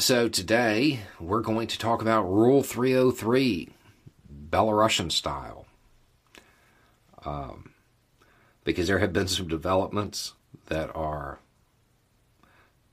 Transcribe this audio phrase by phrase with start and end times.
[0.00, 3.68] So today we're going to talk about Rule 303,
[4.48, 5.66] Belarusian style.
[7.24, 7.72] Um,
[8.62, 10.34] because there have been some developments
[10.66, 11.40] that are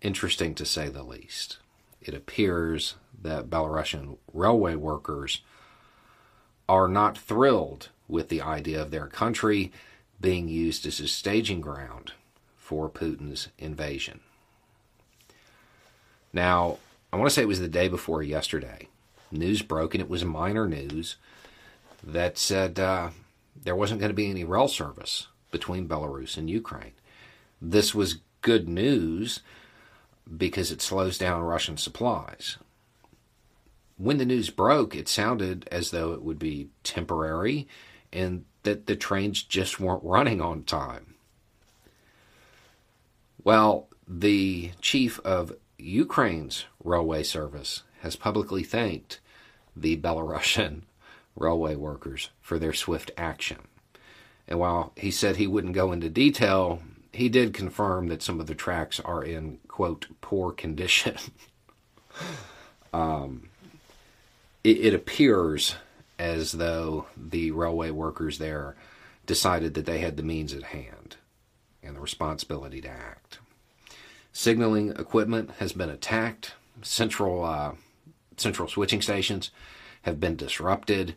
[0.01, 1.59] interesting to say the least.
[2.01, 5.41] It appears that Belarusian railway workers
[6.67, 9.71] are not thrilled with the idea of their country
[10.19, 12.13] being used as a staging ground
[12.57, 14.21] for Putin's invasion.
[16.33, 16.79] Now,
[17.15, 18.89] I want to say it was the day before yesterday.
[19.31, 21.15] News broke, and it was minor news
[22.03, 23.11] that said uh,
[23.55, 26.91] there wasn't going to be any rail service between Belarus and Ukraine.
[27.61, 29.39] This was good news
[30.37, 32.57] because it slows down Russian supplies.
[33.95, 37.65] When the news broke, it sounded as though it would be temporary
[38.11, 41.15] and that the trains just weren't running on time.
[43.41, 49.19] Well, the chief of Ukraine's railway service has publicly thanked
[49.75, 50.81] the Belarusian
[51.35, 53.59] railway workers for their swift action.
[54.47, 58.47] And while he said he wouldn't go into detail, he did confirm that some of
[58.47, 61.17] the tracks are in, quote, poor condition.
[62.93, 63.49] um,
[64.63, 65.75] it, it appears
[66.19, 68.75] as though the railway workers there
[69.25, 71.17] decided that they had the means at hand
[71.83, 73.39] and the responsibility to act.
[74.37, 76.55] Signaling equipment has been attacked.
[76.81, 77.71] Central uh,
[78.35, 79.49] central switching stations
[80.01, 81.15] have been disrupted.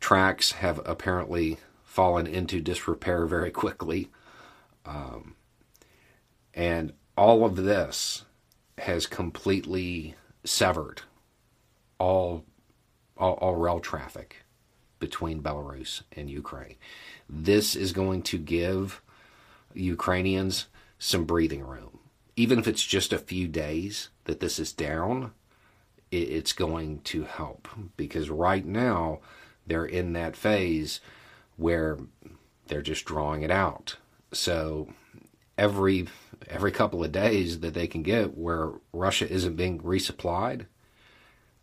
[0.00, 4.08] Tracks have apparently fallen into disrepair very quickly.
[4.86, 5.34] Um,
[6.54, 8.24] and all of this
[8.78, 11.02] has completely severed
[11.98, 12.46] all,
[13.18, 14.36] all, all rail traffic
[14.98, 16.76] between Belarus and Ukraine.
[17.28, 19.02] This is going to give
[19.74, 21.97] Ukrainians some breathing room.
[22.38, 25.32] Even if it's just a few days that this is down,
[26.12, 27.66] it's going to help
[27.96, 29.18] because right now
[29.66, 31.00] they're in that phase
[31.56, 31.98] where
[32.68, 33.96] they're just drawing it out.
[34.30, 34.88] So
[35.58, 36.06] every
[36.48, 40.66] every couple of days that they can get where Russia isn't being resupplied,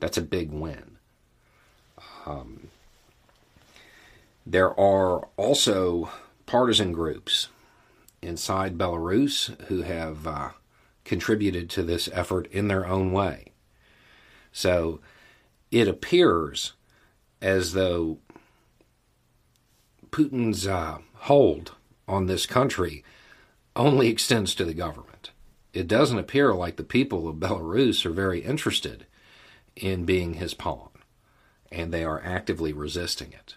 [0.02, 0.98] that's a big win.
[2.26, 2.68] Um,
[4.46, 6.12] there are also
[6.46, 7.48] partisan groups
[8.22, 10.50] inside Belarus who have uh,
[11.06, 13.54] contributed to this effort in their own way.
[14.52, 15.00] So
[15.72, 16.74] it appears
[17.42, 18.18] as though
[20.10, 21.76] Putin's uh, hold
[22.08, 23.04] on this country
[23.76, 25.32] only extends to the government.
[25.74, 29.06] It doesn't appear like the people of Belarus are very interested
[29.76, 30.90] in being his pawn,
[31.72, 33.56] and they are actively resisting it.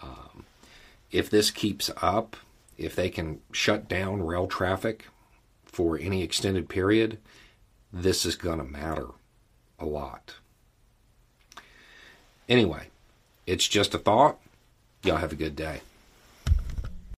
[0.00, 0.44] Um,
[1.10, 2.36] if this keeps up,
[2.78, 5.06] if they can shut down rail traffic
[5.74, 7.18] for any extended period,
[7.92, 9.08] this is going to matter
[9.78, 10.34] a lot.
[12.48, 12.88] Anyway,
[13.46, 14.38] it's just a thought.
[15.02, 15.80] Y'all have a good day.